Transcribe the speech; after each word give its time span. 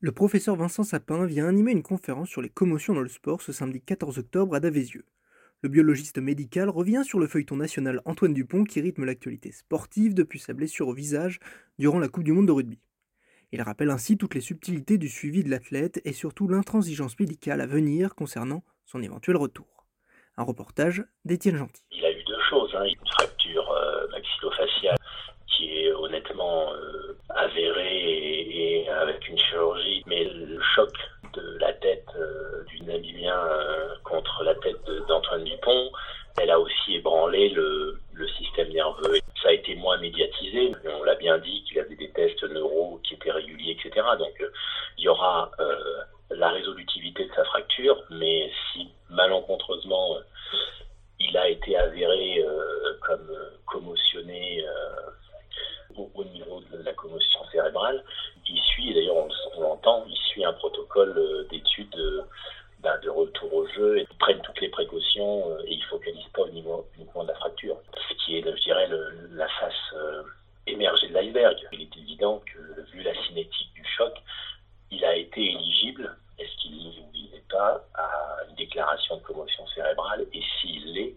Le 0.00 0.10
professeur 0.10 0.56
Vincent 0.56 0.82
Sapin 0.82 1.24
vient 1.26 1.46
animer 1.46 1.70
une 1.70 1.84
conférence 1.84 2.30
sur 2.30 2.42
les 2.42 2.48
commotions 2.48 2.94
dans 2.94 3.00
le 3.00 3.08
sport 3.08 3.42
ce 3.42 3.52
samedi 3.52 3.80
14 3.80 4.18
octobre 4.18 4.56
à 4.56 4.58
Davézieux. 4.58 5.04
Le 5.62 5.68
biologiste 5.68 6.18
médical 6.18 6.68
revient 6.68 7.04
sur 7.04 7.20
le 7.20 7.28
feuilleton 7.28 7.54
national 7.54 8.00
Antoine 8.04 8.34
Dupont 8.34 8.64
qui 8.64 8.80
rythme 8.80 9.04
l'actualité 9.04 9.52
sportive 9.52 10.14
depuis 10.14 10.40
sa 10.40 10.52
blessure 10.52 10.88
au 10.88 10.94
visage 10.94 11.38
durant 11.78 12.00
la 12.00 12.08
Coupe 12.08 12.24
du 12.24 12.32
Monde 12.32 12.48
de 12.48 12.52
rugby. 12.52 12.80
Il 13.52 13.62
rappelle 13.62 13.90
ainsi 13.90 14.16
toutes 14.18 14.34
les 14.34 14.40
subtilités 14.40 14.98
du 14.98 15.08
suivi 15.08 15.44
de 15.44 15.50
l'athlète 15.50 16.00
et 16.04 16.12
surtout 16.12 16.48
l'intransigeance 16.48 17.20
médicale 17.20 17.60
à 17.60 17.68
venir 17.68 18.16
concernant 18.16 18.64
son 18.84 19.00
éventuel 19.00 19.36
retour. 19.36 19.81
Un 20.36 20.44
reportage 20.44 21.04
d'Étienne 21.24 21.56
Gentil. 21.56 21.82
Il 21.90 22.04
a 22.04 22.10
eu 22.10 22.22
deux 22.24 22.40
choses, 22.48 22.74
hein. 22.74 22.84
une 22.84 23.06
fracture 23.06 23.70
euh, 23.70 24.08
maxillofaciale 24.08 24.96
qui 25.56 25.84
est 25.84 25.92
honnêtement 25.92 26.72
euh, 26.72 27.16
avérée 27.28 28.82
et, 28.82 28.88
avec 28.88 29.28
une 29.28 29.38
chirurgie, 29.38 30.02
mais 30.06 30.24
le 30.24 30.60
choc 30.74 30.90
de 31.34 31.58
la 31.60 31.72
tête 31.74 32.06
euh, 32.16 32.64
du 32.64 32.82
Namibien 32.82 33.36
euh, 33.36 33.94
contre 34.04 34.42
la 34.44 34.54
tête 34.56 34.84
d'Antoine 35.08 35.44
Dupont, 35.44 35.90
elle 36.40 36.50
a 36.50 36.58
aussi 36.58 36.96
ébranlé 36.96 37.50
le, 37.50 37.98
système 38.38 38.72
nerveux. 38.72 39.18
Ça 39.42 39.48
a 39.48 39.52
été 39.52 39.74
moins 39.74 39.98
médiatisé, 39.98 40.72
on 40.84 41.02
l'a 41.02 41.16
bien 41.16 41.38
dit 41.38 41.64
qu'il 41.64 41.78
avait 41.78 41.96
des 41.96 42.10
tests 42.10 42.42
neuro 42.44 43.00
qui 43.02 43.14
étaient 43.14 43.32
réguliers, 43.32 43.72
etc. 43.72 44.06
Donc 44.18 44.44
il 44.98 45.04
y 45.04 45.08
aura 45.08 45.50
la 46.30 46.50
résolutivité 46.50 47.24
de 47.24 47.34
sa 47.34 47.44
fracture, 47.44 47.96
mais 48.10 48.50
si 48.72 48.88
malencontreusement 49.10 50.18
il 51.18 51.36
a 51.36 51.48
été 51.48 51.76
avéré 51.76 52.44
comme 53.00 53.28
commotionné 53.66 54.64
au, 55.96 56.10
au, 56.14 56.24
niveau 56.24 56.60
de 56.72 56.82
la 56.82 56.92
il 58.48 58.60
suit, 58.60 58.90
et 58.90 58.94
d'ailleurs 58.94 59.16
on, 59.56 59.60
l'entend, 59.60 60.04
il 60.08 60.16
suit 60.16 60.44
un 60.44 60.52
protocole 60.52 61.14
euh, 61.16 61.44
d'études 61.50 61.96
euh, 61.96 62.22
ben, 62.80 62.98
de 63.02 63.10
retour 63.10 63.52
au 63.54 63.66
jeu 63.68 63.98
et 63.98 64.06
prennent 64.18 64.40
toutes 64.42 64.60
les 64.60 64.68
précautions 64.68 65.50
euh, 65.50 65.62
et 65.66 65.74
il 65.74 65.78
ne 65.78 65.84
focalise 65.84 66.26
pas 66.34 66.46
niveau 66.48 66.86
uniquement 66.96 67.22
de 67.22 67.28
la 67.28 67.34
fracture. 67.34 67.76
Ce 68.08 68.14
qui 68.24 68.36
est, 68.36 68.42
je 68.44 68.62
dirais, 68.62 68.88
la 69.32 69.48
face 69.48 69.94
émergée 70.66 71.08
de 71.08 71.14
l'iceberg. 71.14 71.56
Il 71.72 71.82
est 71.82 71.96
évident 71.96 72.42
que, 72.46 72.82
vu 72.92 73.02
la 73.02 73.14
cinétique 73.26 73.72
du 73.74 73.84
choc, 73.84 74.14
il 74.90 75.04
a 75.04 75.16
été 75.16 75.40
éligible, 75.40 76.14
est-ce 76.38 76.54
qu'il 76.60 76.76
n'est 77.32 77.44
pas, 77.50 77.84
à 77.94 78.44
une 78.48 78.54
déclaration 78.56 79.16
de 79.16 79.22
commotion 79.22 79.66
cérébrale? 79.68 80.26
Et 80.32 80.42
s'il 80.60 80.92
l'est, 80.92 81.14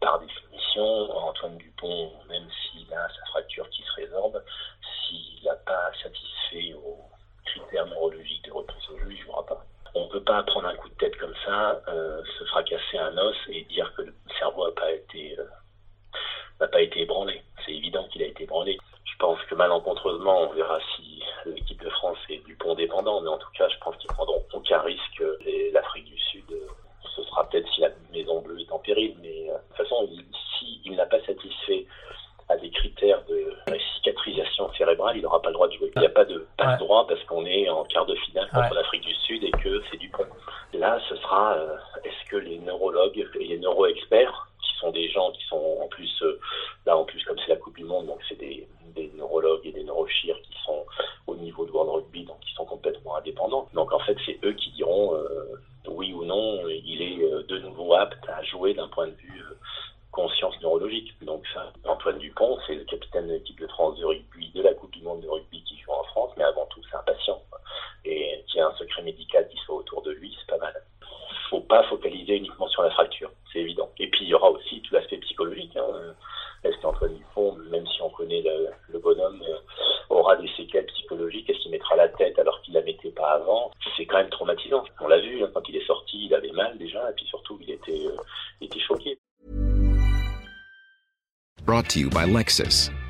par 0.00 0.20
définition, 0.20 1.10
Antoine 1.16 1.56
Dupont, 1.56 2.12
même 2.28 2.46
s'il 2.50 2.92
a 2.92 3.08
sa 3.08 3.24
fracture 3.26 3.68
qui 3.70 3.82
se 3.82 3.92
résorbe, 3.94 4.42
s'il 4.82 5.44
n'a 5.44 5.54
pas 5.54 5.90
satisfait 6.02 6.74
aux 6.74 7.00
critères 7.46 7.86
neurologiques 7.86 8.44
de 8.44 8.52
retour 8.52 8.76
au 8.92 8.98
jeu, 8.98 9.06
il 9.10 9.18
ne 9.18 9.22
jouera 9.22 9.46
pas. 9.46 9.64
On 9.94 10.04
ne 10.04 10.10
peut 10.10 10.23
pas 10.34 10.42
prendre 10.42 10.66
un 10.66 10.74
coup 10.74 10.88
de 10.88 10.94
tête 10.94 11.16
comme 11.18 11.34
ça, 11.44 11.80
euh, 11.88 12.20
se 12.38 12.44
fracasser 12.46 12.98
un 12.98 13.16
os 13.16 13.36
et 13.48 13.62
dire 13.64 13.92
que 13.96 14.02
le 14.02 14.14
cerveau 14.38 14.66
n'a 14.66 14.72
pas 14.72 14.90
été 14.90 15.36
euh, 15.38 15.44
n'a 16.60 16.66
pas 16.66 16.80
été 16.80 17.02
ébranlé. 17.02 17.40
C'est 17.64 17.72
évident 17.72 18.06
qu'il 18.08 18.22
a 18.22 18.26
été 18.26 18.42
ébranlé. 18.44 18.78
Je 19.04 19.16
pense 19.18 19.38
que 19.48 19.54
malencontreusement, 19.54 20.42
on 20.42 20.52
verra 20.52 20.78
si 20.96 21.22
l'équipe 21.46 21.80
de 21.82 21.90
France 21.90 22.18
est 22.28 22.44
Dupont 22.46 22.74
dépendant, 22.74 23.20
mais 23.20 23.28
en 23.28 23.38
tout 23.38 23.50
cas, 23.56 23.68
je 23.68 23.76
pense 23.78 23.96
qu'ils 23.96 24.10
prendront 24.10 24.42
aucun 24.52 24.80
risque. 24.80 25.22
L'Afrique 25.72 26.06
du 26.06 26.18
Sud, 26.18 26.44
ce 27.14 27.22
sera 27.22 27.48
peut-être 27.48 27.68
si 27.72 27.80
la 27.80 27.90
Maison 28.12 28.40
Bleue 28.40 28.60
est 28.60 28.72
en 28.72 28.78
péril, 28.80 29.16
mais 29.22 29.50
euh, 29.50 29.54
de 29.54 29.58
toute 29.68 29.76
façon, 29.76 30.08
s'il 30.58 30.82
si 30.82 30.90
n'a 30.90 31.06
pas 31.06 31.20
satisfait 31.24 31.86
à 32.48 32.56
des 32.56 32.70
critères 32.70 33.22
de 33.24 33.54
cicatrisation 33.96 34.70
cérébrale, 34.74 35.16
il 35.16 35.22
n'aura 35.22 35.40
pas 35.40 35.48
le 35.48 35.54
droit 35.54 35.68
de 35.68 35.74
jouer. 35.74 35.90
Il 35.94 36.00
n'y 36.00 36.06
a 36.06 36.10
pas 36.10 36.24
de 36.24 36.46
passe 36.56 36.78
droit 36.78 37.02
ouais. 37.02 37.14
parce 37.14 37.24
qu'on 37.24 37.46
est 37.46 37.68
en 37.68 37.84
quart 37.84 38.06
de 38.06 38.14
finale 38.16 38.48
contre 38.50 38.70
ouais. 38.70 38.74
l'Afrique 38.74 39.02
du 39.02 39.13
Et 39.42 39.50
que 39.50 39.82
c'est 39.90 39.96
du 39.96 40.08
pont. 40.10 40.26
Là, 40.72 41.00
ce 41.08 41.16
sera 41.16 41.54
euh, 41.54 41.76
est-ce 42.04 42.30
que 42.30 42.36
les 42.36 42.58
neurologues 42.58 43.26
et 43.40 43.44
les 43.44 43.58
neuro-experts, 43.58 44.48
qui 44.62 44.78
sont 44.78 44.92
des 44.92 45.08
gens 45.10 45.32
qui 45.32 45.44
sont 45.46 45.78
en 45.82 45.88
plus, 45.88 46.22
euh, 46.22 46.38
là 46.86 46.96
en 46.96 47.04
plus 47.04 47.22
comme 47.24 47.36
c'est 47.40 47.48
la 47.48 47.56
Coupe 47.56 47.76
du 47.76 47.84
Monde, 47.84 48.06
donc 48.06 48.20
c'est 48.28 48.38
des, 48.38 48.68
des, 48.94 49.10
neurologues 49.16 49.66
et 49.66 49.72
des 49.72 49.82
neurochires 49.82 50.40
qui 50.42 50.56
sont 50.64 50.86
au 51.26 51.34
niveau 51.34 51.66
de 51.66 51.72
World 51.72 51.90
Rugby, 51.90 52.24
donc 52.24 52.38
qui 52.40 52.54
sont 52.54 52.64
complètement 52.64 53.16
indépendants. 53.16 53.68
Donc 53.74 53.92
en 53.92 53.98
fait, 53.98 54.16
c'est 54.24 54.38
eux 54.44 54.52
qui 54.52 54.70
diront 54.70 55.16
euh, 55.16 55.60
oui 55.88 56.12
ou 56.12 56.24
non, 56.24 56.62
il 56.68 57.02
est 57.02 57.48
de 57.48 57.58
nouveau 57.58 57.94
apte 57.94 58.28
à 58.28 58.42
jouer 58.44 58.74
d'un 58.74 58.88
point 58.88 59.08
de 59.08 59.14
vue 59.14 59.42
conscience 60.14 60.54
neurologique. 60.62 61.12
Donc 61.22 61.44
ça, 61.52 61.72
Antoine 61.84 62.18
Dupont, 62.18 62.58
c'est 62.66 62.76
le 62.76 62.84
capitaine 62.84 63.26
de 63.26 63.32
l'équipe 63.34 63.60
de 63.60 63.66
France 63.66 63.98
de 63.98 64.04
rugby, 64.04 64.50
de 64.54 64.62
la 64.62 64.72
Coupe 64.74 64.92
du 64.92 65.02
Monde 65.02 65.20
de 65.22 65.28
rugby 65.28 65.62
qui 65.64 65.76
joue 65.80 65.90
en 65.90 66.04
France, 66.04 66.30
mais 66.36 66.44
avant 66.44 66.66
tout, 66.66 66.80
c'est 66.88 66.96
un 66.96 67.02
patient. 67.02 67.42
Et 68.04 68.44
qu'il 68.46 68.58
y 68.58 68.60
a 68.60 68.68
un 68.68 68.74
secret 68.74 69.02
médical 69.02 69.48
qui 69.48 69.56
soit 69.58 69.74
autour 69.74 70.02
de 70.02 70.12
lui, 70.12 70.34
c'est 70.38 70.46
pas 70.46 70.64
mal. 70.64 70.74
Faut 71.50 71.60
pas 71.74 71.82
focaliser 71.88 72.36
uniquement 72.36 72.68
sur 72.68 72.82
la 72.82 72.90
fracture, 72.90 73.32
c'est 73.52 73.58
évident. 73.58 73.90
Et 73.98 74.08
puis 74.08 74.26
il 74.26 74.28
y 74.28 74.34
aura 74.34 74.48
aussi 74.48 74.80
tout 74.82 74.94
l'aspect 74.94 75.16
psychologique. 75.16 75.76
Hein. 75.76 76.14
Est-ce 76.62 76.80
qu'Antoine 76.80 77.16
Dupont, 77.16 77.56
même 77.68 77.84
si 77.88 78.00
on 78.00 78.10
connaît 78.10 78.44
le, 78.90 78.98
bonhomme, 79.00 79.42
euh, 79.42 79.58
aura 80.08 80.36
des 80.36 80.48
séquelles 80.56 80.86
psychologiques? 80.86 81.50
Est-ce 81.50 81.58
qu'il 81.58 81.72
mettra 81.72 81.96
la 81.96 82.08
tête 82.08 82.38
alors 82.38 82.62
qu'il 82.62 82.74
la 82.74 82.82
mettait 82.82 83.10
pas 83.10 83.32
avant? 83.32 83.72
C'est 83.96 84.06
quand 84.06 84.18
même 84.18 84.30
traumatisant. 84.30 84.84
On 85.00 85.08
l'a 85.08 85.18
vu, 85.18 85.42
hein, 85.42 85.50
quand 85.52 85.68
il 85.68 85.74
est 85.74 85.86
sorti, 85.86 86.26
il 86.26 86.34
avait 86.34 86.52
mal 86.52 86.78
déjà, 86.78 87.10
et 87.10 87.14
puis 87.14 87.26
surtout, 87.26 87.58
il 87.60 87.72
était, 87.72 88.06
euh, 88.06 88.16
il 88.60 88.66
était 88.66 88.78
choqué. 88.78 89.18
Brought 91.66 91.88
to 91.88 91.98
you 91.98 92.08
by 92.08 92.24
Lexus. 92.24 92.92